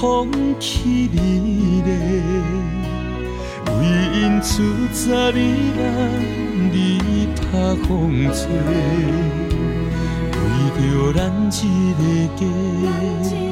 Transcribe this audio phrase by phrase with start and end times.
[0.00, 0.26] 放
[0.58, 1.90] 弃你的？
[3.66, 3.80] 为
[4.14, 4.62] 因出
[4.94, 5.38] 杂你
[5.76, 5.82] 人，
[6.72, 7.42] 你怕
[7.86, 8.40] 风吹？
[10.32, 10.42] 为
[10.80, 11.20] 着咱
[11.52, 12.40] 一个
[13.28, 13.49] 家。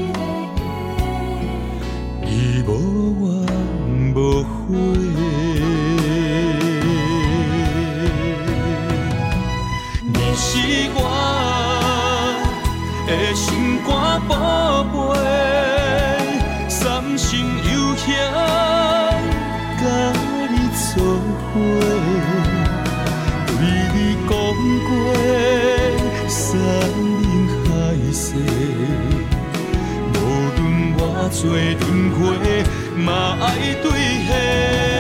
[31.31, 32.65] 许多电
[32.97, 33.91] 嘛，爱对
[34.27, 34.98] 戏。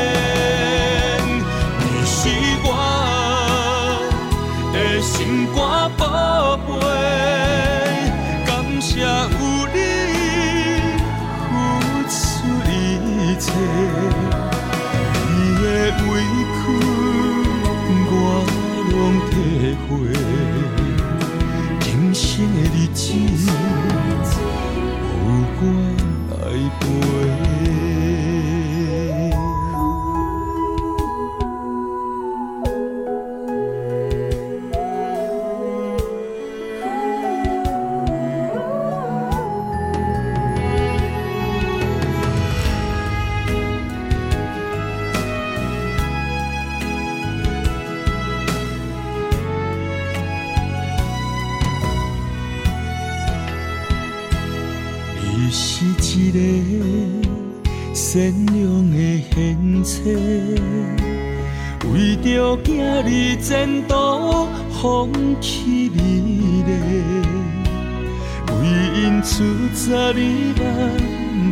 [69.88, 70.12] 十二万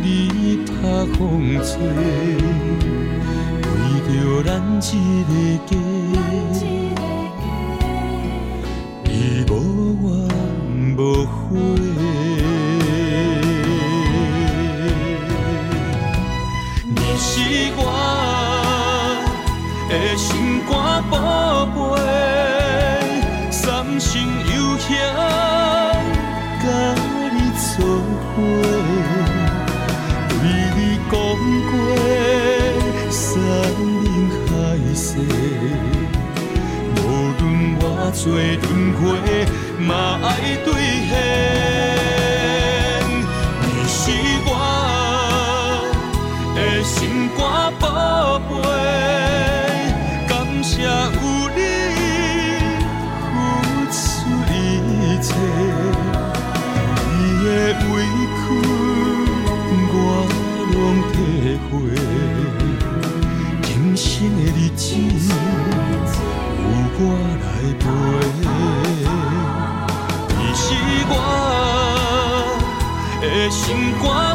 [0.03, 0.71] 里拍
[1.17, 1.73] 风吹，
[3.73, 3.75] 为
[4.05, 4.47] 着咱
[4.93, 4.93] 一
[5.23, 5.56] 个。
[38.17, 38.41] 做轮
[38.93, 38.99] 回
[39.79, 40.27] 嘛，爱
[40.65, 40.67] 兑
[41.07, 41.11] 现。
[43.61, 43.95] 你是
[44.43, 44.49] 我
[46.55, 47.39] 的心肝
[47.79, 47.85] 宝
[48.49, 48.51] 贝，
[50.27, 50.33] 感
[50.63, 50.89] 谢有
[51.55, 51.59] 你
[53.21, 53.35] 付
[53.93, 53.95] 出
[54.51, 54.51] 一
[55.21, 55.29] 切，
[57.05, 57.47] 你的
[57.93, 57.95] 委
[58.33, 58.43] 屈
[59.93, 59.95] 我
[60.73, 60.75] 拢
[61.13, 61.15] 体
[61.69, 61.71] 会。
[63.61, 64.05] 今生
[64.35, 64.85] 的日子
[66.57, 67.05] 有我。
[73.57, 74.26] 星光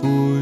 [0.00, 0.37] por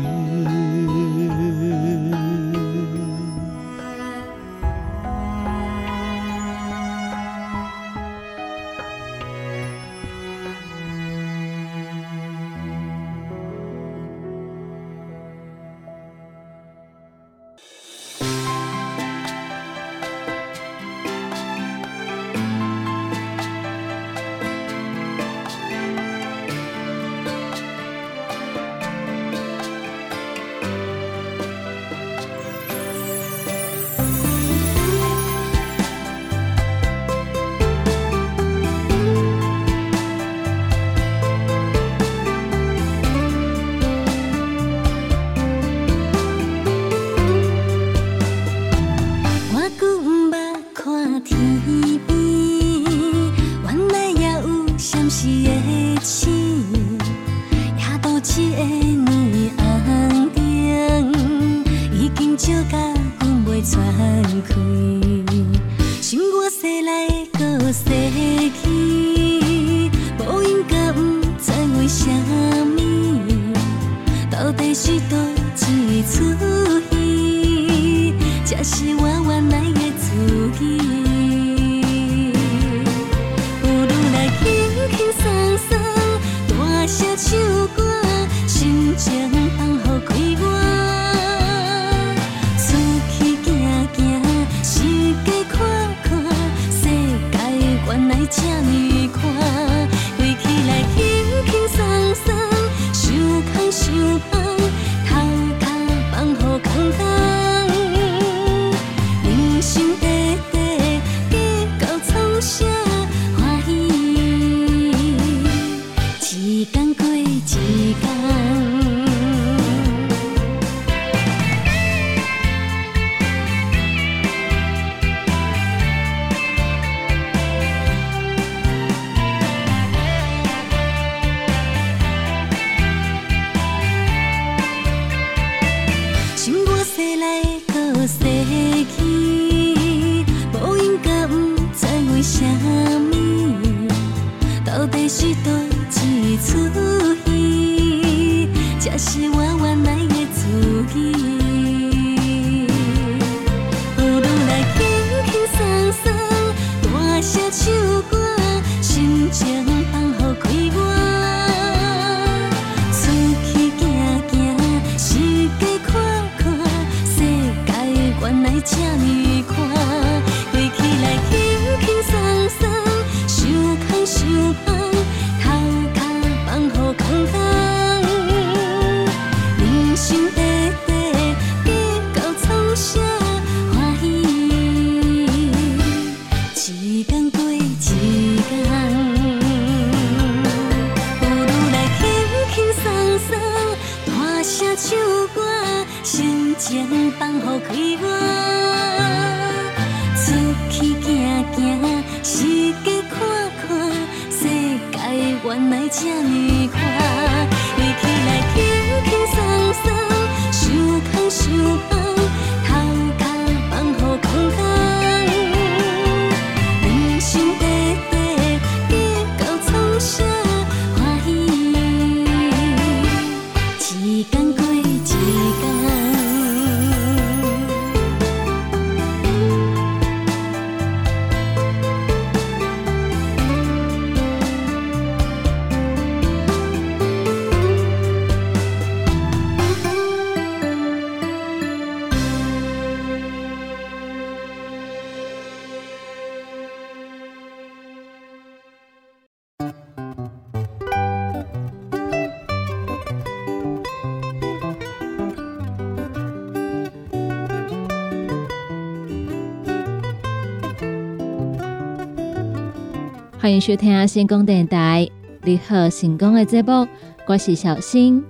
[263.46, 265.08] 欢迎收听成功电台。
[265.44, 266.84] 你好，成功的节目，
[267.28, 268.20] 我是小新。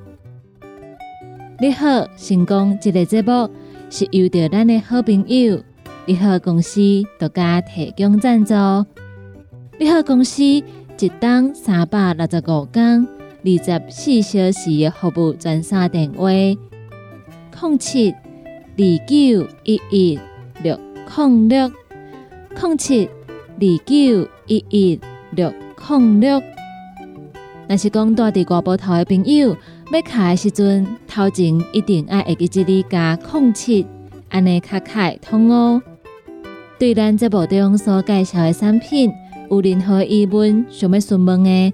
[1.58, 3.49] 你好，成功这个节目
[3.88, 5.58] 是由着咱的好朋友
[6.04, 6.78] 你好公司
[7.18, 8.52] 独家提供赞助。
[9.78, 10.62] 你好公司一
[11.18, 13.08] 档三百六十五天、
[13.42, 20.20] 二十四小时的服务专线电话：零七二九一一
[20.62, 20.78] 六
[21.16, 21.73] 零六
[22.61, 23.08] 零七
[23.58, 25.00] 二九一一
[25.31, 25.53] 六
[25.88, 26.43] 零六。
[27.69, 29.57] 若是讲住伫外埔头的朋友，
[29.91, 33.85] 要卡的时阵，头前一定爱会记这里加空七，
[34.29, 35.83] 安尼较快通哦。
[36.79, 39.11] 对咱节目中所介绍的产品
[39.50, 41.73] 有任何疑问想要询问的，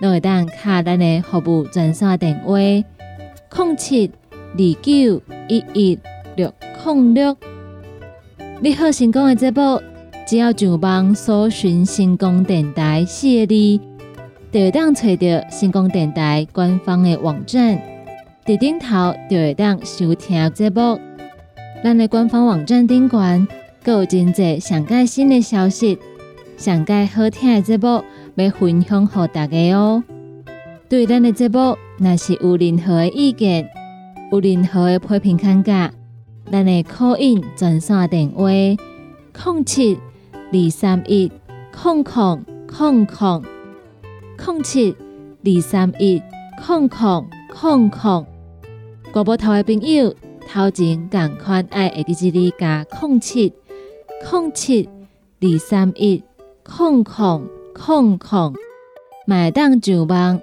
[0.00, 2.56] 都会当卡咱的服务专线电话：
[3.48, 4.10] 空七
[4.54, 5.98] 二九一一
[6.36, 6.52] 六
[6.84, 7.36] 零六。
[8.60, 9.89] 你好，成功的节目。
[10.30, 13.80] 只要上网搜寻“成功电台”四个字，
[14.52, 17.76] 就会当找到成功电台官方的网站。
[18.46, 21.00] 伫顶头就会当收听节目。
[21.82, 23.48] 咱的官方网站顶悬，
[23.82, 25.98] 阁有真济上届新的消息、
[26.56, 28.04] 上届好听的节目，
[28.36, 30.04] 要分享给大家哦。
[30.88, 33.68] 对咱的节目，若是有任何的意见，
[34.30, 35.90] 有任何的批评看价，
[36.52, 39.98] 咱的 call in 专线电话：零七。
[40.52, 41.30] 二三一
[41.72, 43.42] 空空空空。
[44.36, 44.96] 空七
[45.44, 46.22] 二三一
[46.64, 48.26] 空空空空，
[49.12, 50.14] 国宝头的朋友
[50.48, 53.52] 头前赶快爱下伫这里加空七
[54.24, 54.88] 空七
[55.40, 56.22] 二三一
[56.62, 58.54] 空空空空，
[59.26, 60.40] 买当上网，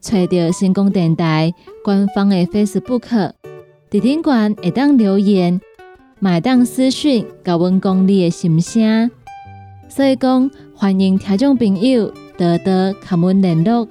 [0.00, 3.32] 找到成功电台官方的 Facebook，
[3.90, 5.60] 伫顶关会当留言，
[6.20, 9.10] 买当私讯，甲阮讲你的心声。
[9.88, 13.88] 所以讲，欢迎听众朋友多多甲阮联络。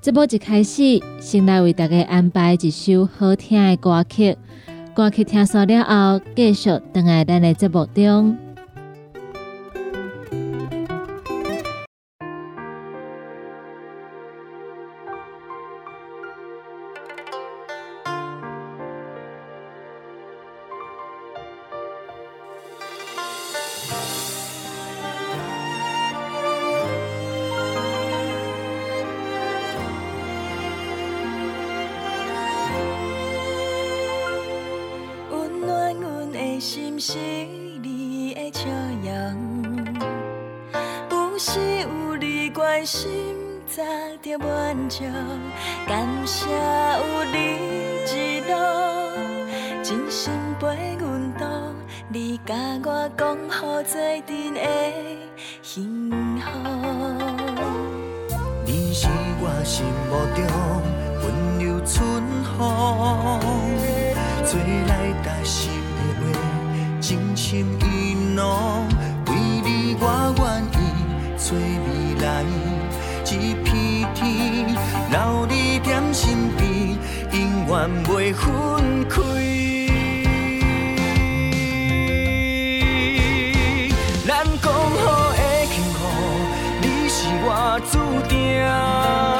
[0.00, 4.36] 这波一开始，先来为大家安排一首好听的歌曲。
[4.94, 8.47] 歌曲听熟了后，继续等来咱的节目中。
[58.70, 59.08] 你是
[59.40, 60.44] 我心目中
[61.22, 61.24] 温
[61.58, 61.96] 柔春
[62.58, 62.60] 风，
[64.44, 66.20] 做来贴心的话，
[67.00, 68.86] 真心意浓。
[69.24, 69.32] 为
[69.64, 70.04] 你我
[70.36, 70.44] 愿
[70.74, 70.76] 意
[71.38, 71.88] 找未
[72.20, 72.44] 来
[73.24, 73.72] 一片
[74.14, 74.26] 天，
[75.12, 76.60] 留你在身边，
[77.32, 77.72] 永远
[78.04, 78.44] 袂分
[79.08, 79.77] 开。
[87.80, 89.37] 注定，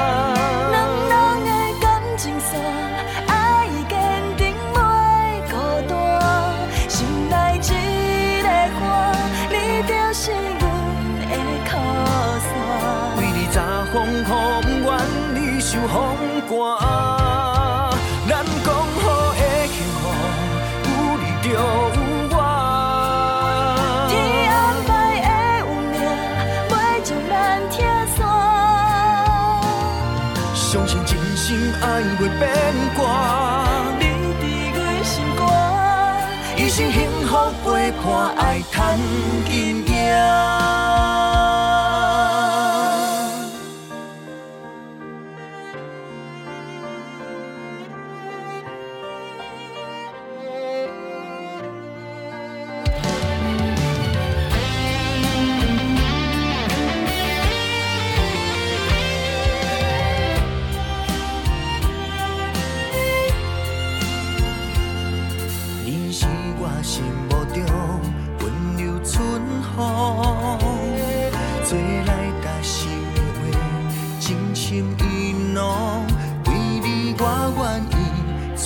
[38.02, 38.99] 看爱，趁
[39.47, 40.68] 今夜。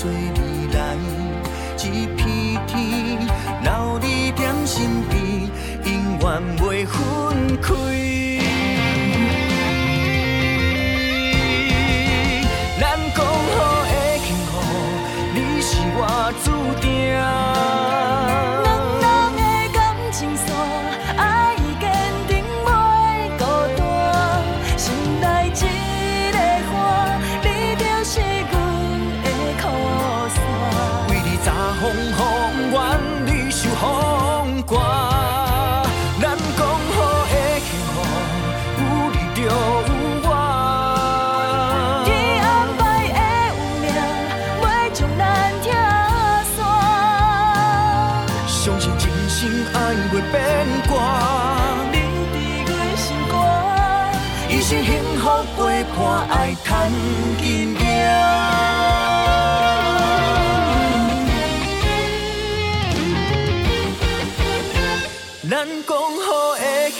[0.02, 0.31] sweet.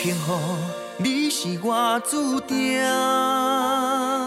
[0.05, 0.11] 两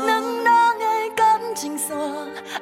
[0.06, 0.48] 人
[0.80, 1.20] 的感
[1.54, 1.94] 情线，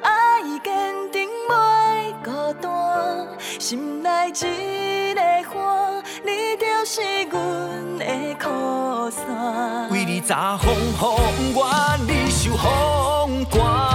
[0.02, 3.28] 爱坚定袂孤单。
[3.60, 8.04] 心内一个花，你就是阮的
[8.36, 9.88] 靠山。
[9.92, 11.70] 为你早风雨，我
[12.08, 13.93] 你受风寒。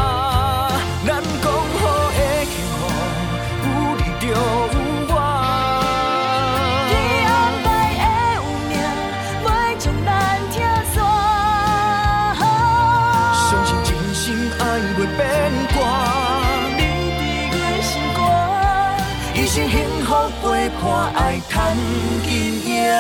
[19.41, 21.77] 一生幸福陪伴，爱趁
[22.25, 22.29] 今
[22.67, 22.91] 夜。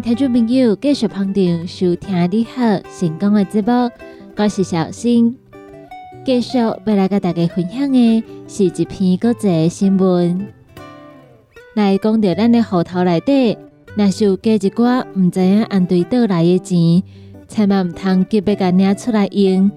[0.00, 2.60] 听众朋友继续捧场收听你好
[2.98, 3.90] 成功的节目，
[4.36, 5.36] 我是小新。
[6.24, 10.48] 继续要来跟大家分享的是一篇国际新闻，
[11.74, 13.56] 来讲到咱的户头内底，
[13.94, 17.02] 若是有加一寡毋知影按对倒来的钱，
[17.48, 19.70] 千万毋通急要甲领出来用，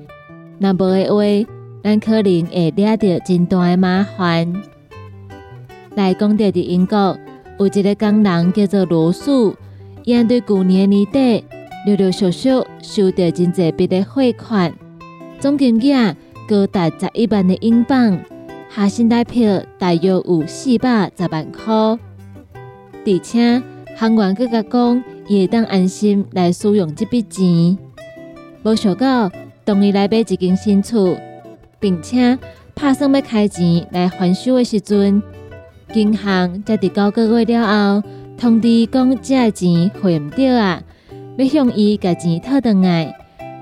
[0.59, 1.49] 若无的话，
[1.81, 4.53] 咱可能会惹到真大的麻烦。
[5.95, 7.17] 来讲到伫英国，
[7.59, 9.55] 有一个工人叫做罗素。
[10.09, 11.45] 伊对去年年底，
[11.85, 12.49] 陆陆续续
[12.81, 14.73] 收到真济笔的汇款，
[15.39, 16.15] 总金额
[16.47, 18.19] 高达十一万的英镑，
[18.75, 21.71] 下薪代票大约有四百十万块。
[21.75, 23.61] 而且
[23.95, 27.77] 行员更加讲，伊会当安心来使用这笔钱。
[28.63, 29.31] 无想到，
[29.63, 31.15] 当伊来买一间新厝，
[31.79, 32.35] 并且
[32.73, 35.21] 拍算要开钱来还手的时阵，
[35.93, 38.09] 银行在伫九个月了后。
[38.39, 40.81] 通知讲，这钱还唔到啊，
[41.37, 43.13] 要向伊甲钱讨回来。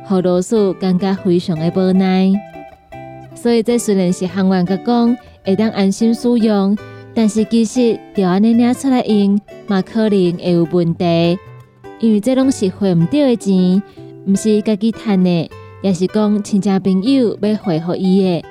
[0.06, 2.32] 何罗素感觉非常的无奈，
[3.34, 6.78] 所以这虽然是行员甲讲会当安心使用，
[7.16, 11.40] 但是其实就安尼领出来用，嘛可能会有问题。
[12.00, 13.82] 因为这拢是还唔到的钱，
[14.28, 15.50] 唔是家己赚的，
[15.82, 18.46] 也是讲亲戚朋友要还给伊的。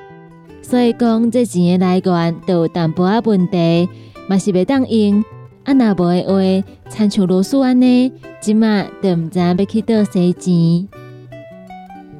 [0.61, 3.89] 所以讲这钱的来源都有淡薄仔问题，
[4.29, 5.25] 嘛是袂当用。
[5.67, 10.89] 啊，若无的话，参像罗素安尼，即马都毋知要去倒洗钱。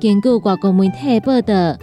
[0.01, 1.79] 根据外国媒体报道，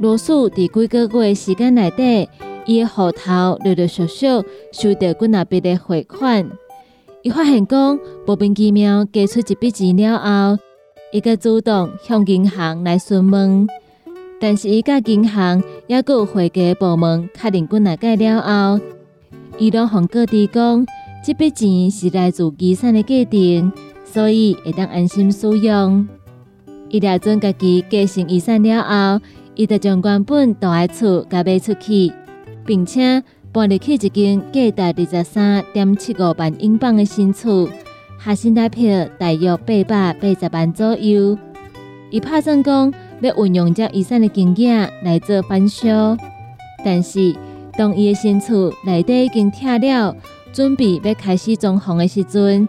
[0.00, 2.28] 罗素伫几个月时间内底，
[2.66, 4.26] 伊的户头陆陆续续
[4.72, 6.50] 收到几若笔的汇款。
[7.22, 10.58] 伊发现讲莫名其妙加出一笔钱了后，
[11.12, 13.68] 伊个主动向银行来询问，
[14.40, 18.80] 但是伊甲银行也有会计部门确认几若解了后。
[19.58, 20.86] 伊拢向各地讲，
[21.24, 23.72] 这笔钱是来自遗产的继承，
[24.04, 26.06] 所以会当安心使用。
[26.88, 29.20] 伊俩准家己继承遗产了后，
[29.56, 32.12] 伊就将原本大爱厝甲卖出去，
[32.64, 37.68] 并且搬入去一间价值二十三点七五万英镑的新厝，
[38.24, 41.36] 下新台票大约八百八十万左右。
[42.10, 46.16] 伊拍算讲要运用这遗产的经验来做翻销，
[46.84, 47.34] 但是。
[47.78, 50.16] 当伊的新厝内底已经拆了，
[50.52, 52.68] 准备要开始装潢的时阵，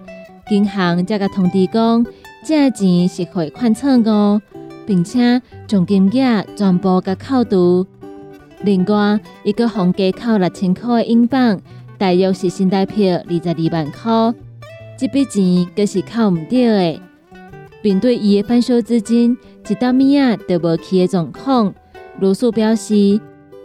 [0.52, 2.06] 银行才甲通知讲，
[2.46, 4.40] 这钱是汇款错误，
[4.86, 7.88] 并且将金额全部甲扣除。
[8.62, 11.60] 另外，一个房价扣六千块的英镑，
[11.98, 14.40] 大约是新台票二十二万块。
[14.96, 17.02] 这笔钱阁是扣毋到的，
[17.82, 19.36] 并对伊的翻修资金
[19.68, 21.74] 一刀米啊都无去的状况，
[22.20, 23.20] 罗素表示。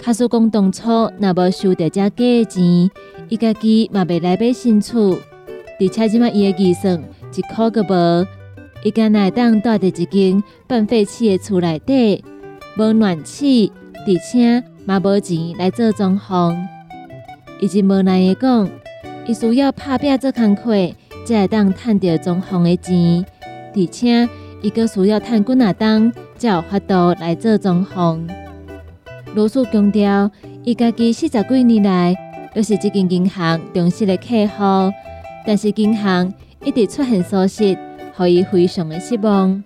[0.05, 2.91] 卡叔讲当初若无收到这价钱，
[3.31, 5.19] 伊家己嘛袂来买新厝，
[5.81, 7.03] 而且即马伊的预算
[7.35, 8.27] 一箍个无，
[8.85, 12.23] 伊敢会当住伫一间半废弃的厝内底，
[12.77, 13.73] 无暖气，
[14.07, 16.55] 而且嘛无钱来做装潢。
[17.59, 18.69] 伊真无奈的讲，
[19.27, 20.93] 伊需要拍拼做工课，
[21.25, 23.25] 才会当趁到装潢的钱，
[23.75, 24.29] 而且
[24.61, 28.21] 伊阁需要趁几若当，才有法度来做装潢。
[29.35, 30.31] 罗素强调，
[30.63, 32.15] 伊家己四十几年来
[32.55, 34.93] 都是这间银行忠实的客户，
[35.45, 36.33] 但是银行
[36.65, 37.77] 一直出现疏失，
[38.17, 39.65] 让伊非常的失望。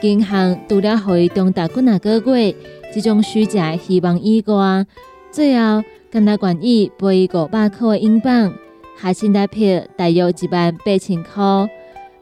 [0.00, 2.54] 银行除了让伊长达几哪个月
[2.94, 4.86] 这种虚假的希望以外，
[5.30, 8.50] 最后跟他愿意赔伊五百块的英镑，
[8.98, 11.68] 下新台票大约一万八千块，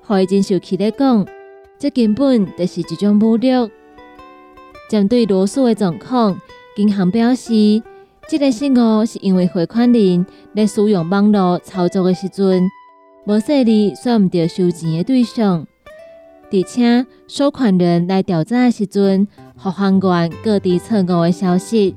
[0.09, 1.25] 让伊真受气咧讲，
[1.79, 3.71] 这根本就是一种侮辱。
[4.91, 6.41] 针对罗素的状况。
[6.77, 7.81] 银行表示，
[8.29, 12.63] 这个失误是因为汇款人在使用网络操作的时阵，
[13.27, 15.65] 无细里选唔到收钱的对象，
[16.51, 21.95] 而且收款人来调查的时阵，互行员各地错误的消息。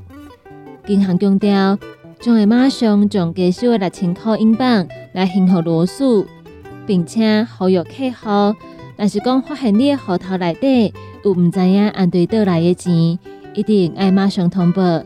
[0.86, 1.80] 银行强调，
[2.20, 6.28] 将会马上将加收的六千块英镑来还给罗素，
[6.86, 8.56] 并且呼吁客户，
[8.96, 13.18] 若是讲发现你的户头内底有唔知影按对倒来的钱。
[13.58, 15.02] 一定爱马上通报，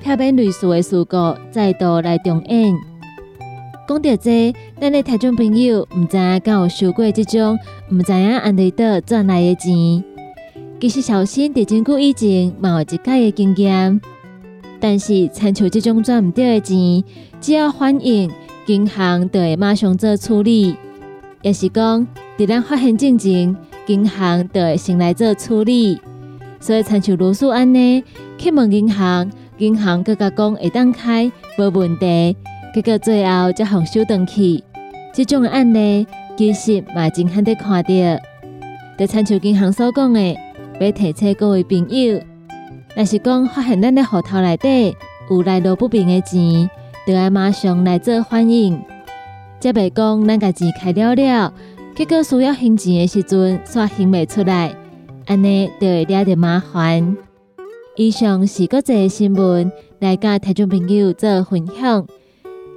[0.00, 2.72] 避免类似的事故再度来重演。
[3.88, 7.58] 讲到这，咱的听众朋友唔知影敢有收过这种
[7.92, 10.04] 唔知影安对倒赚来的钱？
[10.80, 14.00] 其实小新伫真久以前嘛有一届的经验，
[14.78, 17.02] 但是参像这种赚唔到的钱，
[17.40, 18.30] 只要反映
[18.66, 20.76] 银行就会马上做处理，
[21.42, 22.06] 也是讲
[22.38, 23.56] 伫咱发现进前，
[23.88, 25.98] 银行就会先来做处理。
[26.60, 28.04] 所以，参像罗素安尼
[28.36, 32.36] 去问银行，银行佮佮讲会当开无问题，
[32.74, 34.62] 结果最后才放收登去。
[35.12, 37.90] 这种案例其实嘛真罕得看到。
[38.98, 40.36] 在参照银行所讲的，
[40.78, 42.20] 要提醒各位朋友，
[42.94, 44.94] 若是讲发现咱的户头内底
[45.30, 46.68] 有来路不明的钱，
[47.06, 48.78] 就要马上来做反应。
[49.58, 51.52] 则袂讲咱家钱开了了，
[51.96, 54.74] 结果需要还钱的时阵，煞还袂出来，
[55.30, 57.16] 安尼就会惹着麻烦。
[57.94, 62.04] 以上是国际新闻，来甲听众朋友做分享。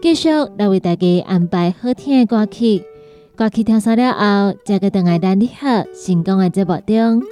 [0.04, 2.84] 继续来为大家安排好听的歌曲，
[3.36, 7.24] 歌曲听完了后，再个等来咱你好成功的节目中。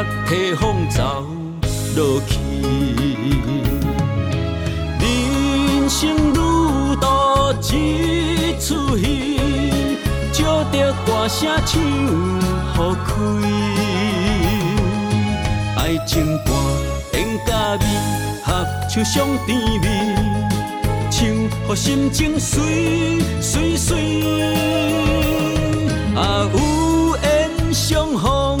[0.00, 1.26] 音乐提风走
[1.94, 2.38] 落去，
[4.98, 7.06] 人生如渡
[7.70, 9.38] 一出戏，
[10.32, 11.78] 借着歌声唱。
[12.72, 13.12] 好开，
[15.76, 16.50] 爱情歌，
[17.12, 17.84] 演甲美，
[18.42, 19.86] 合唱上甜蜜，
[21.10, 23.98] 唱予心情随随随。
[26.16, 26.58] 啊，有
[27.22, 28.59] 缘相逢，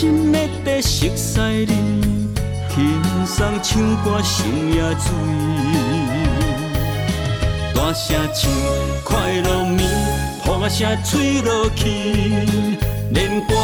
[0.00, 2.32] 真的在熟悉你，
[2.70, 5.12] 轻松唱歌心也醉，
[7.74, 8.50] 大声唱
[9.04, 9.86] 快乐眠，
[10.42, 11.84] 破声吹落去。
[13.10, 13.54] 连歌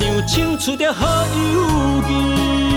[0.00, 1.06] 唱唱出着好
[1.52, 2.73] 友谊。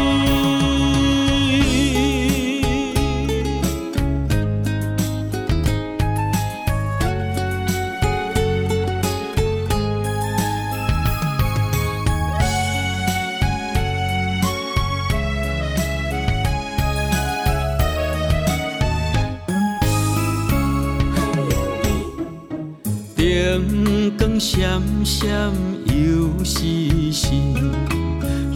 [24.39, 25.52] 闪闪。
[25.88, 27.28] 又是时，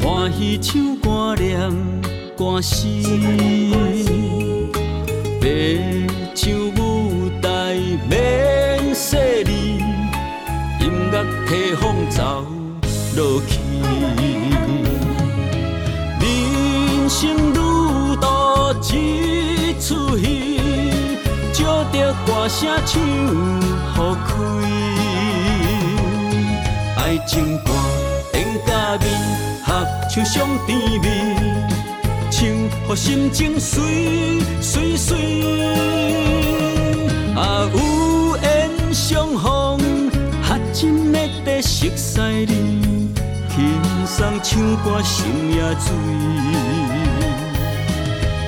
[0.01, 1.69] 欢喜唱歌念
[2.37, 2.87] 歌词，
[5.39, 5.45] 爬
[6.35, 7.75] 上舞台
[8.09, 9.79] 免细里，
[10.79, 12.45] 音乐提风走
[13.15, 13.59] 落去。
[16.19, 18.27] 人生如渡
[18.93, 20.59] 一出戏，
[21.51, 23.01] 借着歌声唱
[23.93, 24.90] 好开。
[27.31, 27.71] 情歌，
[28.33, 29.09] 演甲面，
[29.65, 31.07] 合唱上甜蜜，
[32.29, 35.17] 唱予心情随随随。
[37.33, 39.79] 啊，有缘相逢，
[40.43, 42.53] 合真的在熟悉里，
[43.47, 45.23] 轻松唱歌心
[45.55, 45.93] 也醉，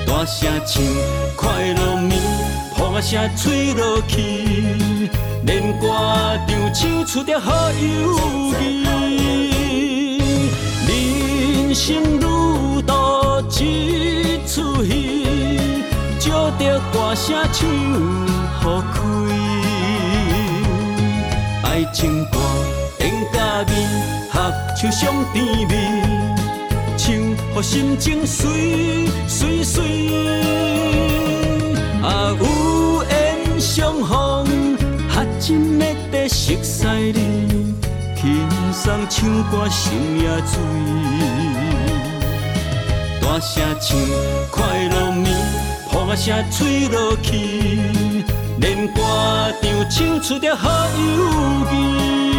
[0.05, 0.83] 大声唱
[1.37, 2.19] 快乐眠，
[2.75, 5.09] 呼声吹落去。
[5.45, 5.87] 连歌
[6.47, 7.77] 唱唱出着好友
[8.61, 8.85] 谊，
[10.87, 12.93] 人生如渡
[13.59, 15.27] 一出戏，
[16.17, 17.67] 借着歌声唱
[18.61, 19.01] 好开。
[21.63, 22.39] 爱情歌
[22.99, 23.71] 演甲美，
[24.31, 24.35] 合
[24.79, 25.73] 唱上甜蜜，
[26.97, 29.83] 唱予心情随随随。
[32.01, 34.22] 啊，有缘相逢。
[35.45, 37.75] 真的在熟悉你，
[38.15, 40.57] 轻松唱歌心也醉，
[43.19, 43.99] 大声唱
[44.49, 45.35] 快乐眠，
[45.85, 47.81] 呼声吹落去，
[48.61, 49.01] 连歌
[49.61, 52.32] 唱唱出着好友谊。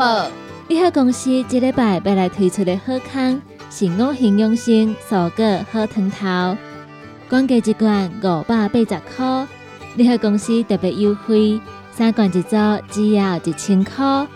[0.00, 0.30] 宝宝，
[0.66, 6.56] 你好公司这礼拜要来推出的好康是五行养生蔬果好汤头，
[7.28, 9.46] 原价一罐五百八十块，
[9.94, 11.60] 你好公司特别优惠，
[11.92, 12.56] 三罐一组
[12.88, 14.26] 只要一千块。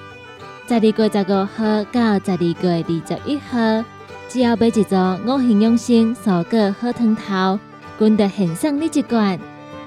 [0.68, 3.84] 十二月十五号到十二月二十一号，
[4.28, 7.58] 只要买一组五行养生蔬果好汤头，
[7.98, 9.40] 均得献上你一罐，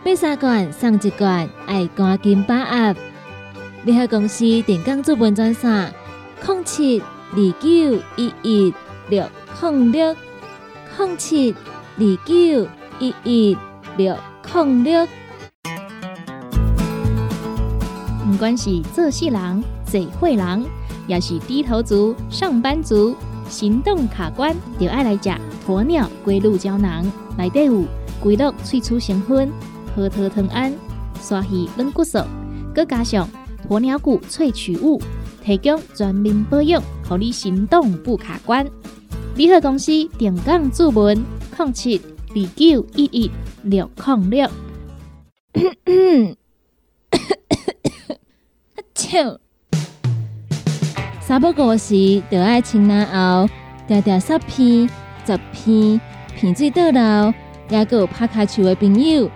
[0.04, 2.96] 买三罐送一罐，爱赶紧把握！
[3.88, 5.93] 你好公司电工资本专线：
[6.45, 8.73] 零七二九一一
[9.08, 9.26] 六
[9.62, 10.13] 零六
[10.97, 11.56] 零七
[11.97, 12.67] 二九
[13.00, 13.58] 一一
[13.95, 14.13] 六
[14.54, 15.08] 零六。
[18.26, 19.63] 不管是做事人。
[19.86, 20.65] 嘴会人，
[21.08, 23.15] 也是低头族、上班族，
[23.47, 25.32] 行动卡关，就爱来食
[25.65, 27.10] 鸵鸟龟鹿胶囊。
[27.38, 27.86] 内底有
[28.19, 29.50] 龟鹿萃取成分，
[29.95, 30.73] 核桃藤胺、
[31.21, 32.19] 刷鱼软骨素，
[32.76, 33.30] 佮加上
[33.69, 35.01] 鸵鸟骨萃取物，
[35.43, 38.65] 提供全面保养，让你行动不卡关。
[39.36, 41.21] 联合公司定岗注文：
[41.58, 43.32] 零七二九一一
[43.63, 44.49] 六零六。
[48.95, 49.39] 笑。
[51.21, 53.49] 三不五时，就爱清南后，
[53.88, 54.89] 条条十片、
[55.25, 55.99] 十片，
[56.36, 57.34] 片水倒流，
[57.69, 59.30] 也有拍卡树的朋友，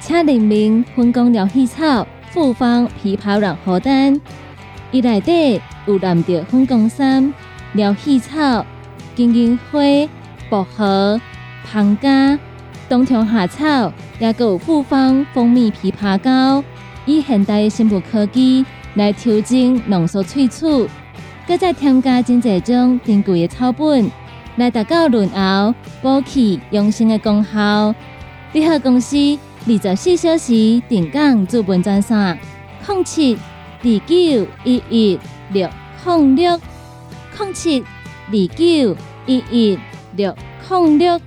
[0.00, 4.18] 请联名分工疗气草、复方枇杷软荷丹，
[4.90, 7.32] 伊内底有蓝调分工三、
[7.74, 8.64] 疗气草、
[9.14, 9.78] 金银花、
[10.48, 11.20] 薄荷、
[11.62, 12.38] 胖加、
[12.88, 16.64] 冬虫夏草，也有复方蜂蜜枇杷膏，
[17.04, 18.64] 以现代的生物科技
[18.94, 20.88] 来调整浓缩萃取。
[21.46, 24.10] 搁再添加真济种珍贵的草本，
[24.56, 27.94] 来达到润喉、补气、养生的功效。
[28.54, 29.16] 联合公司
[29.64, 32.36] 二十四小时定岗资本专线：
[32.88, 33.38] 零七
[33.80, 35.18] 二九一一
[35.52, 35.70] 六
[36.04, 36.60] 零六
[37.38, 39.78] 零七二九一一
[40.16, 40.34] 六
[40.68, 41.20] 零六。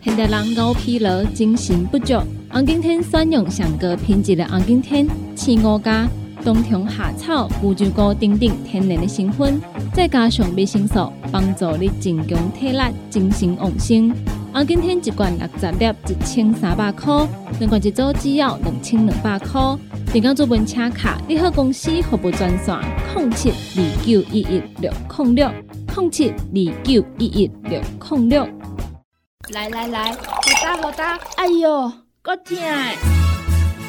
[0.00, 2.14] 现代人熬疲劳、精神不足。
[2.50, 6.08] 红景天选用上个品质的红景天、青乌加、
[6.44, 9.60] 冬虫夏草、乌鸡菇等等天然的成分，
[9.92, 14.14] 再加上维生素，帮助你增强体力、精神旺盛。
[14.52, 17.26] 红景天一罐六十粒，一千三百块；
[17.58, 19.60] 两罐一组只要两千两百块。
[20.12, 22.76] 订购做本车卡，你好公司服务专线：
[23.14, 25.50] 零七二九一一六零六
[25.96, 28.48] 零七二九一一六零六。
[29.52, 30.18] 来来来，好
[30.62, 31.92] 打好打，哎呦！
[32.22, 33.19] 够痛！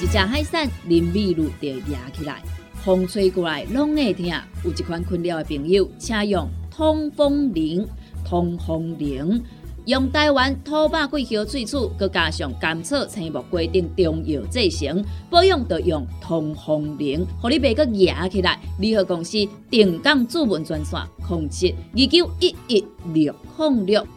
[0.01, 2.41] 一只海扇林密路就压起来，
[2.83, 4.25] 风吹过来拢会疼。
[4.65, 7.87] 有一款困扰的朋友，请用通风铃。
[8.25, 9.43] 通风铃
[9.85, 18.59] 用台湾土白桂花萃取，佮加上甘草、青木规定中药制成，保养要用通风铃，互你袂佮压起来。
[18.79, 19.37] 联合公司
[19.69, 22.83] 定岗主文专线：控七二九一一
[23.13, 24.07] 六零六。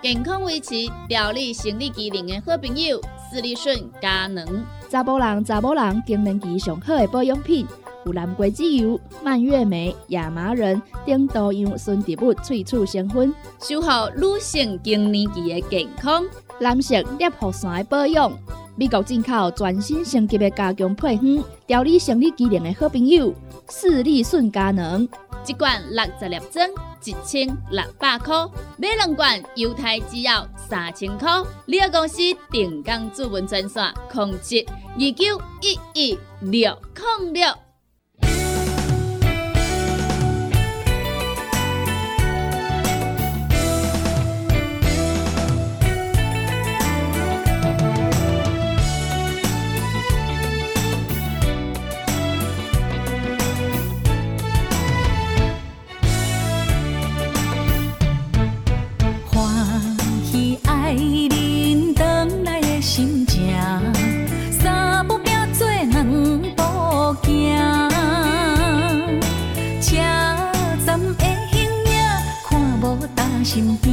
[0.00, 0.74] 健康维持、
[1.06, 2.98] 调理生理机能的好朋友——
[3.30, 4.64] 斯利顺佳能。
[4.88, 7.66] 查甫人、查某人更年期上好的保养品，
[8.06, 16.24] 有蓝桂枝油、蔓越莓、亚麻仁等多样纯植物萃取成分，守护女性更年期的健康。
[16.58, 18.32] 男性尿酸的保养，
[18.74, 23.34] 美国进口全新升级的加强配方，调理生理机能的好朋友——
[23.68, 25.06] 斯利顺佳能。
[25.46, 26.68] 一罐六十粒装，
[27.04, 31.28] 一千六百块；买两罐，犹太制药三千块。
[31.66, 32.18] 你个公司
[32.50, 36.78] 定岗主文专线：控制二九一一六
[37.20, 37.69] 零六。
[73.50, 73.89] 唱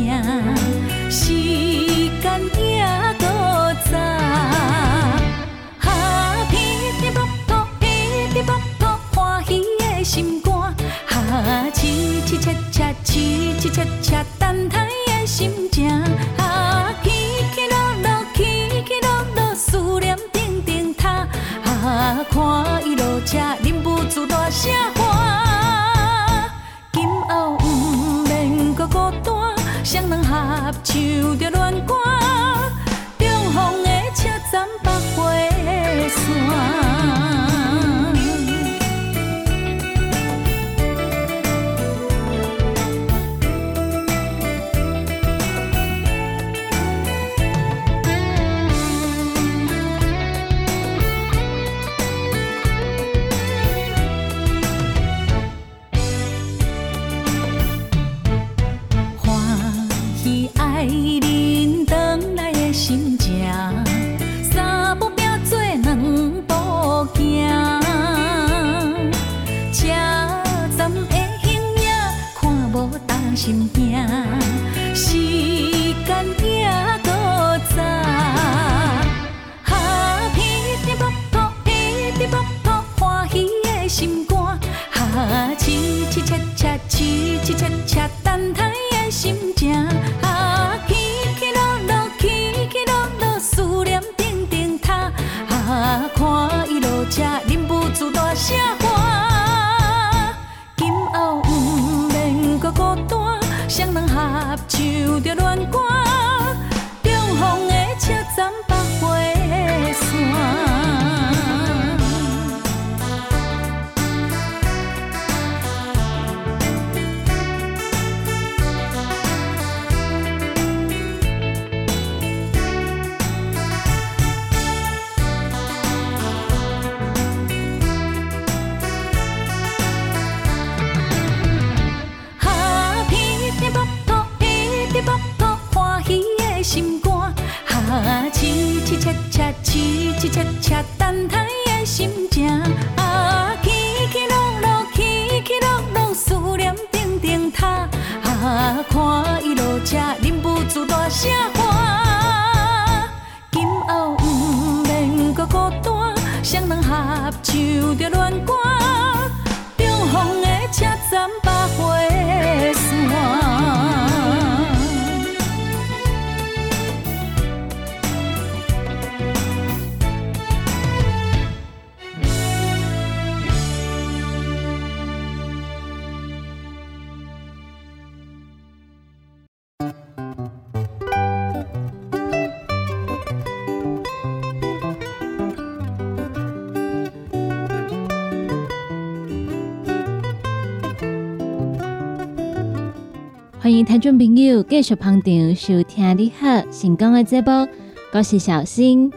[193.68, 197.68] 欢迎听众朋友继续捧场收听你好成功的节目，
[198.13, 199.12] 我是小新。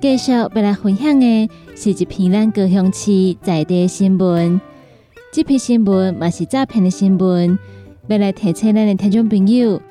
[0.00, 4.58] 继续要来分享的是一篇咱高雄市在地新闻。
[5.30, 7.58] 这篇新闻也是诈骗的新闻，
[8.06, 9.82] 要来提醒咱的听众朋友，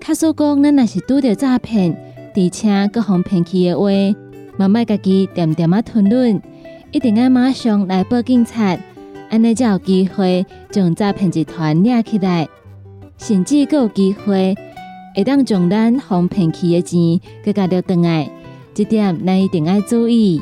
[0.00, 1.92] 假使讲咱若是拄到诈骗，
[2.34, 3.90] 而且各方骗去的话，
[4.56, 6.40] 莫卖家己点点啊吞论，
[6.90, 8.78] 一定要马上来报警察，
[9.28, 12.48] 安尼才有机会将诈骗集团抓起来。
[13.18, 14.54] 甚至阁有机会
[15.14, 18.30] 会当将咱哄骗去的钱，佮加着转来，
[18.74, 20.40] 这点咱一定要注意。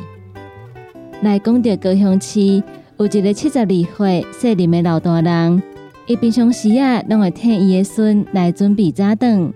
[1.21, 2.61] 来讲到高雄市
[2.97, 5.63] 有一个七十二岁适龄的老大人，
[6.07, 9.53] 伊平常时啊拢会替伊的孙来准备早顿，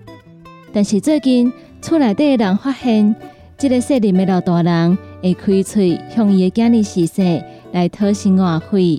[0.72, 1.52] 但是最近
[1.82, 3.14] 厝内底的人发现，
[3.58, 7.42] 这个适龄的老大人会开喙向伊的囝儿示说
[7.72, 8.98] 来讨生活费。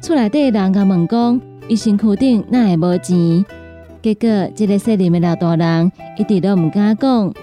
[0.00, 1.47] 厝内底的人甲问讲。
[1.68, 3.44] 伊身躯顶哪会无钱？
[4.00, 7.34] 结果，这个适龄的老大人一直都毋敢讲。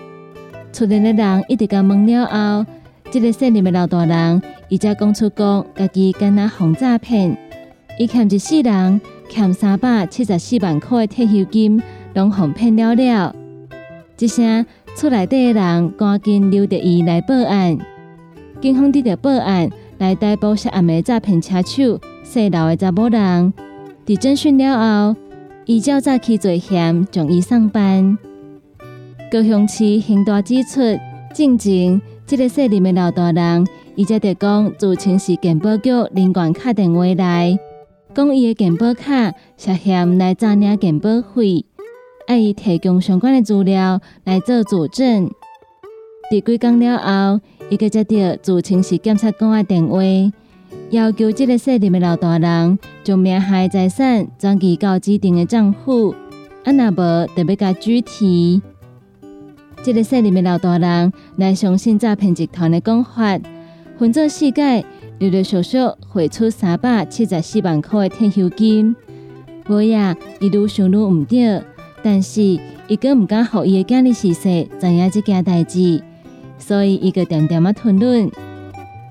[0.73, 2.65] 厝内的人一直甲问了后，
[3.11, 7.37] 这个适龄的老大人伊才讲出讲，家己敢若防诈骗，
[7.99, 8.99] 伊欠一世人
[9.29, 11.79] 欠三百七十四万块的退休金，
[12.15, 13.35] 拢哄骗了了。
[14.17, 14.65] 一声，
[14.97, 17.77] 厝内底的人赶紧留着伊来报案。
[18.59, 19.69] 警方得到报案
[19.99, 23.53] 来逮捕涉案的诈骗车手，姓刘的查某人。
[24.05, 24.77] 伫侦讯了
[25.13, 25.19] 后，
[25.65, 28.15] 伊照早起做嫌，将伊上班。
[29.31, 30.79] 高雄市刑大指出，
[31.33, 37.57] 进前这个适龄的老大人，伊则得讲自称是健保局人员敲电话来，
[38.13, 41.65] 讲伊的健保卡涉嫌来诈领健保费，
[42.27, 45.31] 要伊提供相关的资料来做佐证。
[46.31, 47.41] 伫几工了后，
[47.71, 49.97] 伊个接到自称是检察官的电话。
[50.91, 56.13] 要求这个适龄的老大人将名下财产转移到指定的账户，
[56.63, 58.61] 啊，那无特别甲具体。
[59.83, 63.39] 这个适龄的老大人来相信诈骗集团的讲法，
[63.97, 64.85] 分作四界，
[65.19, 65.77] 陆陆续续
[66.07, 68.95] 汇出三百七十四万块的退休金。
[69.67, 71.63] 无呀，伊愈想愈毋对，
[72.03, 72.41] 但是
[72.87, 76.01] 伊个毋敢互伊的家里事实知影这件代志，
[76.59, 78.29] 所以伊个点点啊吞论。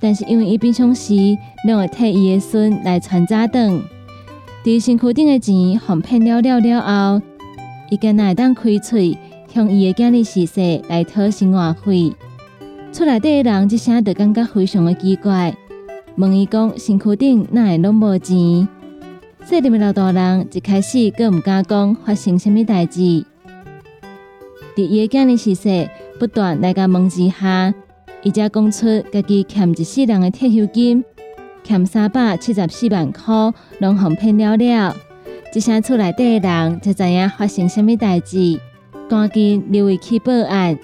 [0.05, 1.15] 但是因为伊平常时
[1.67, 3.81] 拢会替伊的孙来传早顿，
[4.63, 7.23] 伫身躯顶的钱哄骗了了了后，
[7.89, 9.17] 伊个会当开喙
[9.49, 12.13] 向伊的囝儿示说来讨生活费。
[12.93, 15.57] 厝内底的人一声就感觉非常的奇怪，
[16.17, 18.69] 问伊讲身躯顶哪会拢无钱？
[19.47, 23.01] 细点的老大人一开始阁毋敢讲发生什么代志，
[24.77, 25.89] 伫伊的囝儿示说
[26.21, 27.73] 不断来甲问之下。
[28.25, 31.05] 伊才讲出家己欠一世人的退休金，
[31.63, 34.97] 欠三百七十四万块，拢互骗了了。
[35.55, 38.59] 一声厝内底的人才知影发生什么代志，
[39.11, 40.79] 赶紧留伊去报案。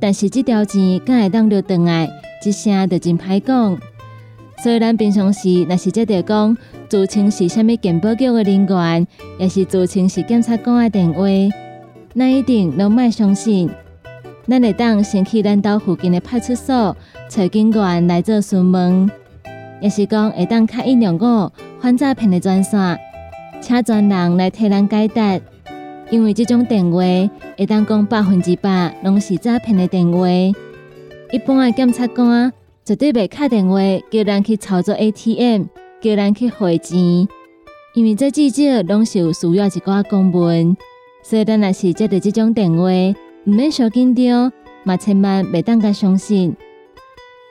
[0.00, 2.08] 但是这条钱敢会当着转来，
[2.46, 3.76] 一声就真歹讲。
[4.62, 6.56] 所以咱平常时若是接到讲
[6.88, 9.06] 自称是虾米健保局的人员，
[9.40, 11.24] 也是自称是检察官的电话，
[12.12, 13.68] 那一定拢莫相信。
[14.46, 16.94] 咱会当先去咱岛附近的派出所
[17.28, 19.10] 找警员来做询问，
[19.80, 22.98] 也是讲会当开一两个反诈骗的专线，
[23.62, 25.40] 请专人来替咱解答。
[26.10, 26.98] 因为这种电话
[27.56, 30.28] 会当讲百分之百拢是诈骗的电话。
[31.32, 32.52] 一般的检察官
[32.84, 33.78] 绝对袂敲电话
[34.10, 35.62] 叫咱去操作 ATM，
[36.02, 36.98] 叫咱去汇钱，
[37.94, 40.76] 因为这至少拢是有需要一寡公文，
[41.22, 42.84] 所以咱若是接到这种电话。
[43.46, 44.50] 毋免小紧张，
[44.84, 46.56] 嘛千万袂当甲相信。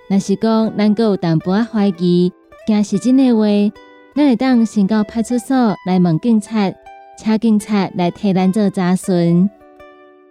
[0.10, 2.32] 若是讲咱阁有淡薄仔怀疑，
[2.66, 3.46] 惊是真诶话，
[4.16, 6.74] 咱会当先到派出所来问警察，
[7.18, 9.48] 请警察来替咱做查询。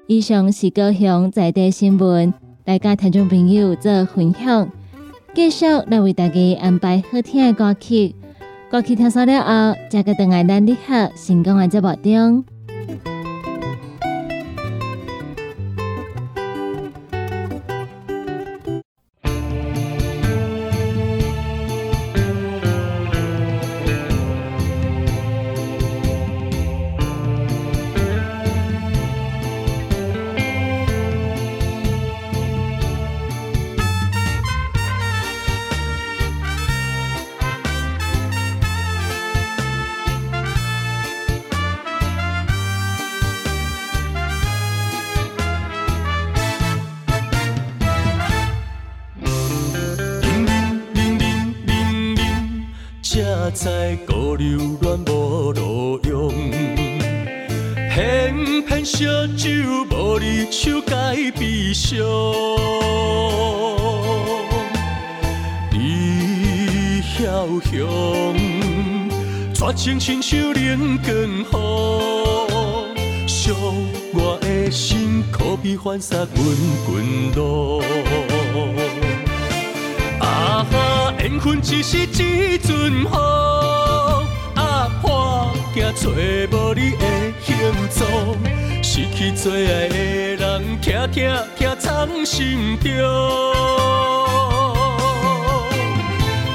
[0.08, 2.34] 以上是高雄在地新闻，
[2.64, 4.68] 来甲听众朋友做分享。
[5.32, 8.16] 继续来为大家安排好听诶歌曲，
[8.68, 12.51] 歌曲听完了后，再个等下咱你好成功诶节目中。
[57.94, 59.04] 偏偏烧
[59.36, 59.50] 酒
[59.90, 61.98] 无你手解悲伤。
[65.70, 68.34] 你晓雄，
[69.52, 71.12] 绝情亲像冷光
[72.96, 73.54] 雨，伤
[74.14, 76.42] 我的心，可比翻沙滚
[76.86, 77.82] 滚路。
[80.18, 82.06] 啊哈，缘分只是一
[82.56, 83.06] 阵雨，
[86.02, 87.06] 找无你的
[87.44, 87.54] 形
[87.94, 88.02] 状，
[88.82, 89.94] 失去最爱的
[90.34, 91.22] 人，痛痛
[91.56, 92.90] 痛藏心中。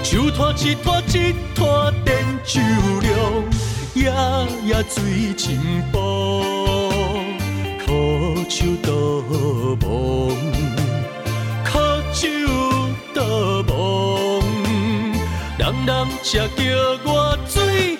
[0.04, 2.60] 酒拖一拖一拖电酒
[3.00, 3.10] 凉，
[3.94, 4.12] 夜
[4.66, 6.44] 夜醉情波，
[7.86, 8.92] 苦酒倒
[9.88, 10.36] 梦，
[11.64, 11.80] 苦
[12.12, 12.28] 酒
[13.16, 13.24] 倒
[13.64, 14.44] 梦，
[15.58, 15.90] 人人
[16.22, 16.60] 才叫
[17.06, 17.98] 我水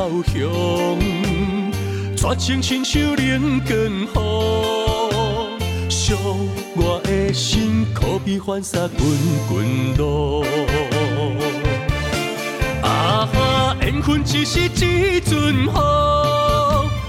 [0.00, 0.98] 你晓雄，
[2.16, 3.76] 绝情亲像冷光
[4.14, 6.16] 雨，伤
[6.74, 9.06] 我的心，可比翻沙滚
[9.46, 10.42] 滚路。
[12.82, 14.68] 啊哈，缘分只是一
[15.20, 15.68] 阵雨，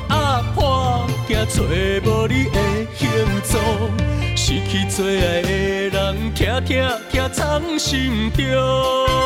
[0.09, 2.59] 啊破镜找无你的
[2.97, 3.07] 形
[3.49, 3.63] 状，
[4.35, 5.49] 失去最爱的
[5.97, 6.69] 人，痛痛
[7.09, 9.20] 痛藏心中。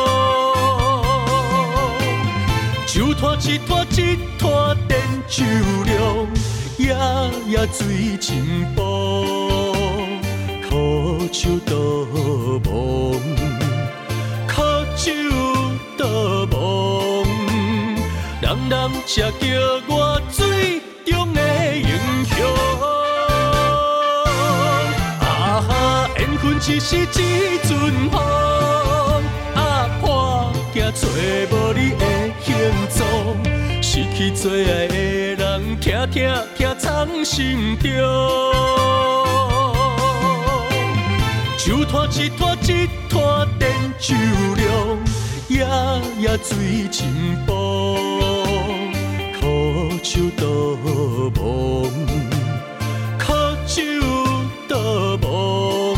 [2.96, 5.44] 酒拖一拖一拖电酒
[5.84, 6.26] 凉，
[6.78, 6.96] 夜
[7.46, 9.74] 夜醉情波，
[10.66, 11.74] 苦酒倒
[12.64, 13.20] 梦。
[14.48, 14.62] 苦
[14.96, 15.12] 酒
[15.98, 16.06] 倒
[16.46, 17.26] 梦，
[18.40, 19.44] 人人才叫
[19.88, 21.40] 我水中的
[21.76, 21.90] 英
[22.24, 22.34] 雄。
[25.20, 27.04] 啊哈，缘分只是一
[27.58, 27.78] 阵
[28.10, 28.18] 风，
[29.54, 31.06] 啊破镜找
[31.50, 31.65] 无，
[34.16, 34.94] 去最爱的
[35.34, 36.16] 人，痛痛
[36.56, 37.90] 痛藏心中。
[41.58, 44.14] 酒拖一拖一拖电酒
[44.56, 44.98] 量，
[45.48, 45.66] 夜
[46.18, 47.98] 夜醉情波，
[49.38, 50.46] 苦酒倒
[51.38, 51.90] 梦，
[53.18, 53.26] 苦
[53.66, 53.82] 酒
[54.66, 54.78] 倒
[55.20, 55.94] 梦，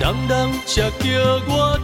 [0.00, 1.04] 人人才叫
[1.48, 1.78] 我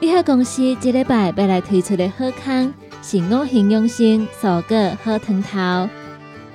[0.00, 5.88] 你好公司这礼拜要来推出的好康是五行养生蔬果好汤头，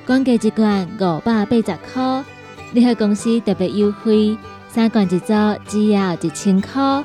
[0.06, 2.24] 原价一罐五百八十块，
[2.74, 4.38] 你好公司特别优惠，
[4.68, 5.34] 三罐一组
[5.66, 7.04] 只要一千块。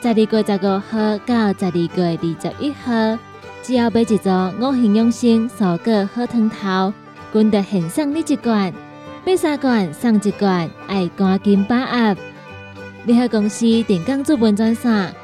[0.00, 3.18] 十二月十五号到十二月二十一号，
[3.62, 6.92] 只要买一组五行养生蔬果好汤头，
[7.32, 8.72] 阮就现送你一罐，
[9.26, 12.16] 买三罐送一罐，爱赶紧把握。
[13.04, 15.14] 你好公司电工主文专线：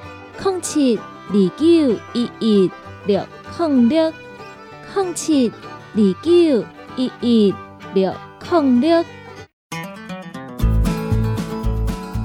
[0.43, 2.71] 零七二九一一
[3.07, 3.23] 六
[3.59, 4.13] 零六
[4.95, 5.53] 零七
[5.95, 6.65] 二九
[6.97, 7.55] 一一
[7.93, 8.15] 六
[8.51, 9.05] 零六。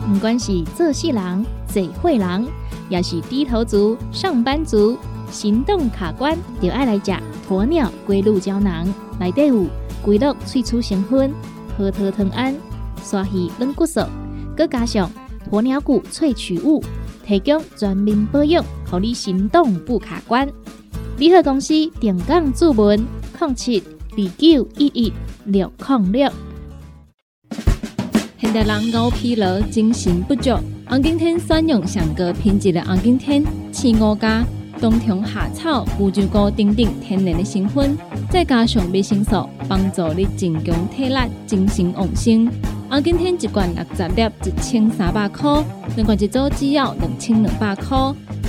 [0.07, 2.47] 不管是做事人、做会人，
[2.87, 4.97] 也是低头族、上班族，
[5.31, 7.11] 行动卡关，就爱来食
[7.49, 8.87] 鸵鸟龟鹿胶囊。
[9.19, 9.65] 内底有
[10.01, 11.33] 龟鹿萃取成分，
[11.77, 12.55] 核桃藤胺、
[13.03, 14.01] 刷鱼软骨素，
[14.55, 15.11] 佮加上
[15.51, 16.83] 鸵鸟骨萃取物，
[17.25, 20.47] 提供全面保养，让你行动不卡关。
[21.17, 23.03] 联合公司定岗注文：
[23.39, 25.13] 零七二九一一
[25.45, 26.31] 六零六。
[28.37, 30.51] 现代人熬疲劳、精神不足，
[30.87, 33.43] 红景天选用上个品质的红景天，
[33.73, 34.45] 吃五加，
[34.79, 37.97] 冬虫夏草、乌鸡膏等等天然的成分，
[38.29, 42.47] 再加上维生素，帮助你增强体力、精神旺盛。
[42.89, 45.63] 啊，今天一罐六十粒，一千三百块；
[45.95, 47.95] 两罐一组只要两千两百块。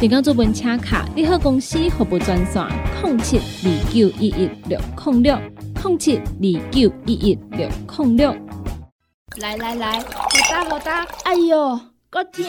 [0.00, 2.66] 电工做本车卡，你好公司服务专线：
[3.02, 5.38] 零七二九一一六零六
[5.84, 7.68] 零七二九一一六
[7.98, 8.34] 零六。
[9.42, 10.06] 来来来，好
[10.50, 11.78] 打好打，哎哟，
[12.08, 12.42] 够痛！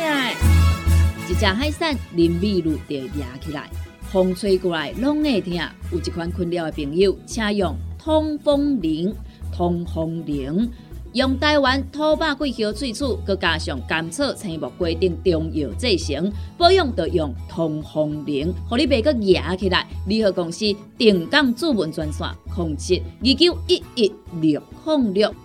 [1.29, 3.69] 一只海扇淋雨露就压起来，
[4.03, 5.53] 风吹过来拢会痛。
[5.91, 9.13] 有一款困扰的朋友，请用通风铃，
[9.53, 10.71] 通风铃。
[11.13, 19.85] 用台湾土八桂花萃取，佮加上甘草、青木规定中药制成，保养要用通风灵，互你袂佮压起来。
[20.07, 25.35] 联合公司定岗主文专线：零七二九一一六零六。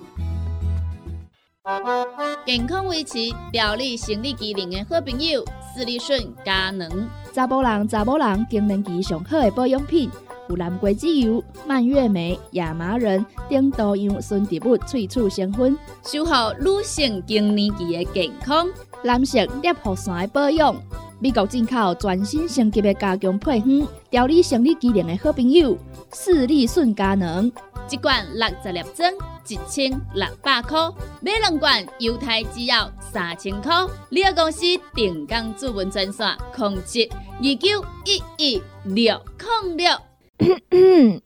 [2.47, 3.19] 健康维持、
[3.51, 5.45] 调理生理机能的好朋友——
[5.75, 6.89] 斯利顺佳能。
[7.35, 10.09] 查甫人、查某人更年期上好的保养品。
[10.49, 18.69] 有蓝桂枝油、蔓越莓、亚麻仁等多样纯植物萃取成分，守护女性更年期的健康。
[19.03, 20.75] 男性尿酸的保养，
[21.21, 25.77] 美国进口全新升级的加强配方，调理生理机能的好朋友——
[26.13, 27.51] 视力顺佳能。
[27.89, 29.13] 一罐六十粒装，
[29.47, 30.91] 一千六百块；
[31.21, 33.73] 买两罐，犹太制药三千块。
[34.09, 39.23] 你个公司定岗主文专线：控制二九一一六
[39.63, 39.97] 零六。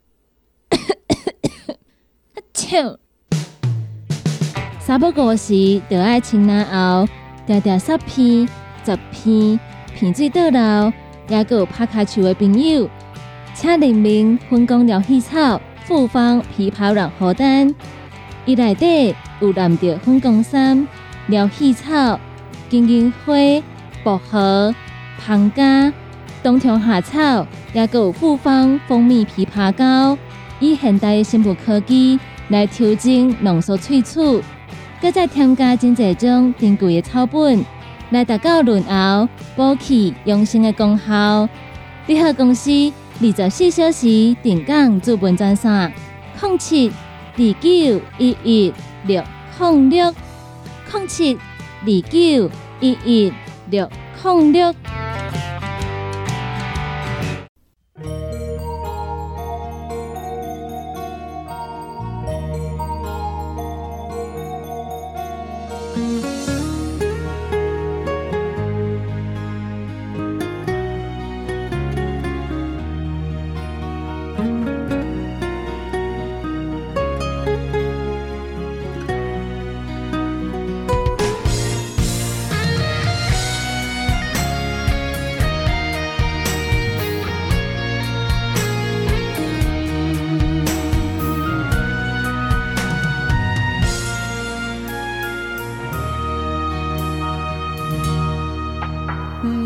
[2.55, 2.97] 笑，
[4.79, 7.09] 三不五时就爱清凉后，
[7.47, 8.49] 条条十片、
[8.85, 9.59] 十片，
[9.95, 10.93] 片水倒流，
[11.29, 12.89] 也有拍卡球的朋友，
[13.55, 17.75] 请联名分工疗气草、复方枇杷软荷丹，
[18.45, 20.87] 伊内底有蓝调分工衫、
[21.27, 22.21] 疗气草、
[22.69, 23.35] 金银花、
[24.05, 24.73] 薄荷、
[25.19, 25.93] 胖加。
[26.43, 30.17] 冬虫夏草，也有复方蜂蜜枇杷膏，
[30.59, 32.19] 以现代的生物科技
[32.49, 34.43] 来调整浓缩萃取，
[35.01, 37.65] 搁再添加真济种珍贵的草本，
[38.11, 41.49] 来达到润喉、补气、养生的功效。
[42.07, 42.71] 联合公司
[43.21, 45.93] 二十四小时定岗驻本专线：
[46.43, 46.91] 零七
[47.37, 48.73] 二九一一
[49.05, 49.23] 六
[49.59, 50.15] 零六
[50.93, 53.33] 零七二九一一
[53.69, 53.89] 六
[54.25, 54.75] 零六。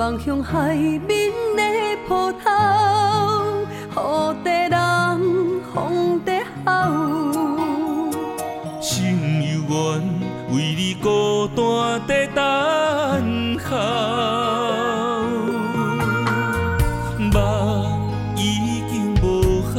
[0.04, 1.62] 望向海面的
[2.06, 2.50] 波涛，
[3.96, 3.96] 雨
[4.44, 4.78] 在人，
[5.72, 7.32] 风在吼。
[8.82, 9.74] 心犹原
[10.50, 11.58] 为你孤单
[12.06, 13.70] 在等候，
[17.18, 17.38] 目
[18.36, 19.24] 已经无
[19.72, 19.78] 效，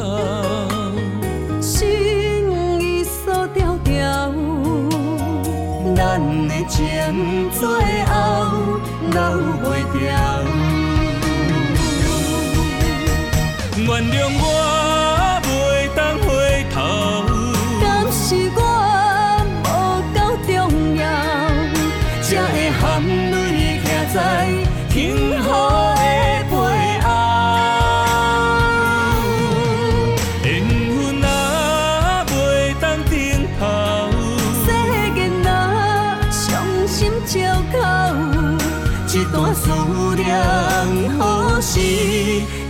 [1.62, 2.50] 心
[2.80, 4.32] 已锁条条，
[5.94, 6.18] 咱
[6.48, 7.62] 的情最
[41.66, 41.80] 何时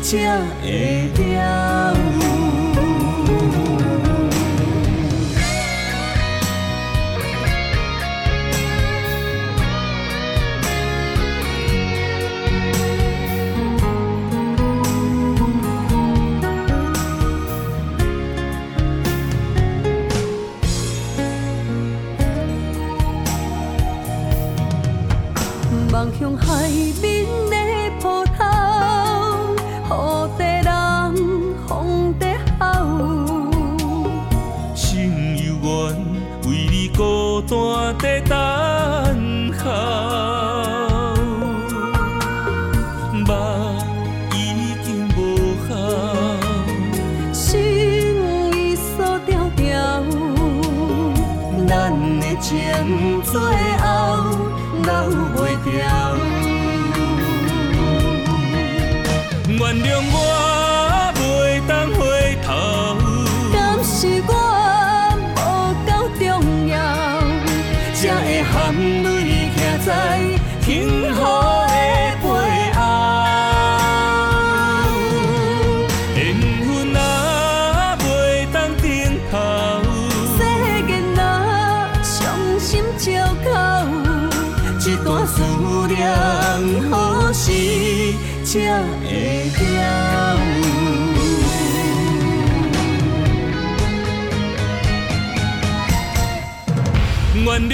[0.00, 2.45] 才会了？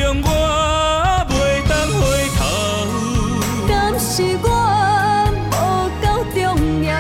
[0.03, 0.27] 谅我
[1.31, 1.33] 袂
[1.69, 2.03] 当回
[2.37, 2.41] 头，
[3.69, 4.11] 敢是
[4.43, 4.47] 我
[5.53, 5.55] 无
[6.03, 6.37] 够重
[6.83, 6.91] 要，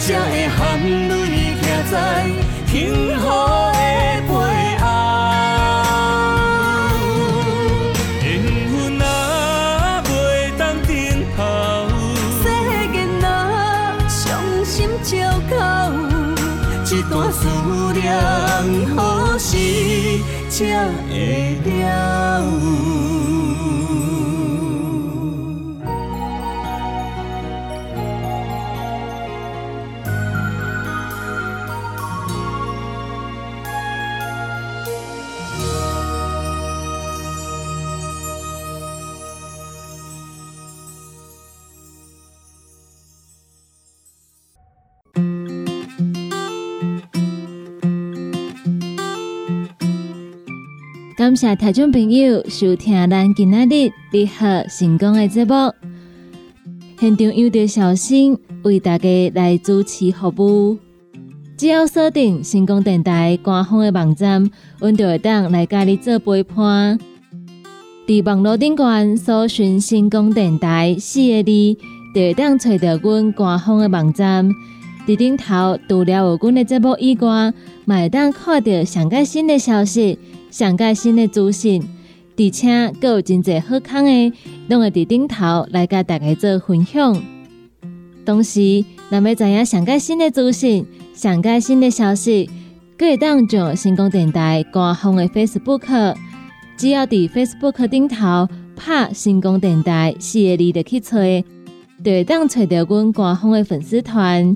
[0.00, 1.12] 才会含泪
[1.60, 1.92] 徛在
[2.66, 2.72] 幸
[3.20, 3.22] 福
[3.76, 3.78] 的
[4.26, 4.32] 背
[4.80, 4.82] 后。
[8.24, 8.26] 缘
[8.72, 8.72] 分
[9.02, 9.04] 啊
[10.06, 10.08] 袂
[10.56, 10.90] 当顶
[11.36, 11.38] 头，
[12.40, 12.44] 世
[12.94, 13.26] 间若
[14.08, 14.18] 伤
[14.64, 15.10] 心借
[15.50, 15.52] 口，
[16.86, 17.40] 一段思
[17.92, 18.00] 念
[18.96, 18.96] 何
[19.38, 19.50] 时
[20.48, 20.56] 才
[21.82, 22.91] 会
[51.32, 55.54] 感谢听众朋友收听咱今仔日你好成功的节目。
[57.00, 60.76] 现场有着小新为大家来主持服务。
[61.56, 66.98] 只要锁定成功电台官方的网站，阮就会当来甲你做陪伴。
[68.06, 71.78] 伫网络顶端搜寻成功电台四个字，
[72.14, 74.46] 就会当找到阮官方的网站。
[75.06, 77.54] 伫顶头除了有阮的节目以外，
[77.86, 80.18] 嘛会当看到上届新的消息。
[80.52, 81.82] 上届新的资讯，
[82.36, 84.32] 而且阁有真侪好康的，
[84.68, 87.22] 拢会伫顶头来甲大家做分享。
[88.26, 90.84] 同时，若要知影上届新的资讯、
[91.14, 92.50] 上届新的消息，
[92.98, 96.14] 阁会当上成功电台官方的 Facebook，
[96.76, 98.46] 只要伫 Facebook 顶头
[98.76, 101.16] 拍“成功电台”四个字就去找，
[102.04, 104.54] 就会当找到阮官方的粉丝团。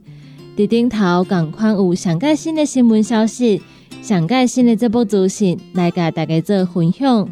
[0.58, 3.62] 伫顶头共款有上届新的新闻消息。
[4.06, 7.28] 上届新的节目资讯来甲大家做分享。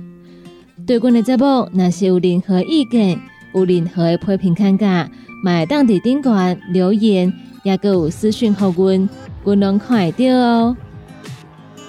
[0.84, 3.16] 对阮的节目，若是有任何意见，
[3.54, 5.08] 有任何的批评看价，
[5.44, 9.08] 嘛会当伫顶悬留言，也阁有私讯互阮，
[9.44, 10.76] 阮拢看会到哦。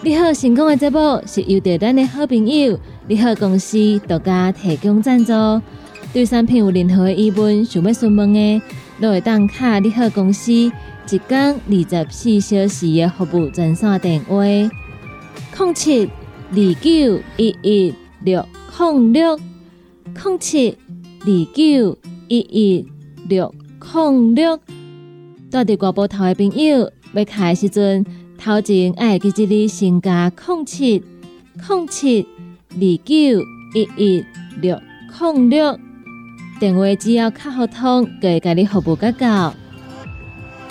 [0.04, 5.34] 你好，成功的节目是由着咱的好朋友你好公司独家提供赞助。
[6.14, 8.62] 对产品有任何的疑问，想要询问的，
[9.02, 10.72] 都会当卡你好公司。
[11.08, 16.10] 一天二十四小时的服务专线电话：零七
[16.50, 17.94] 二九一一
[18.24, 18.44] 六
[18.80, 20.76] 零六零七
[21.22, 21.98] 二九
[22.28, 22.88] 一一
[23.30, 23.54] 六
[23.94, 24.58] 零六。
[25.52, 28.04] 住伫外埔头的朋友，要开时阵，
[28.38, 31.04] 头前爱记一字先加零七
[31.70, 32.28] 零七
[32.72, 33.16] 二九
[33.76, 34.26] 一一
[34.60, 34.82] 六
[35.20, 35.80] 零六。
[36.60, 39.54] 电话只要卡好通，就会甲你服务到到。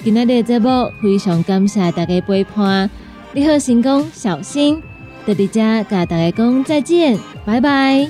[0.05, 2.91] 今日的节目非常感谢大家陪伴，
[3.33, 4.83] 你好，成功，小心，
[5.27, 8.07] 在这甲大家讲再见，拜拜。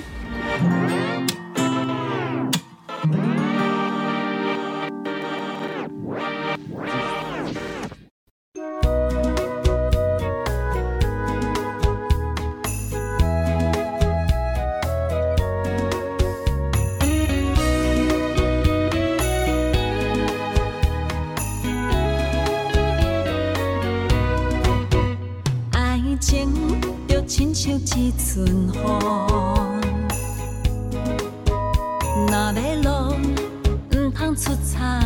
[34.35, 35.04] 出差。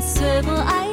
[0.00, 0.87] 找无爱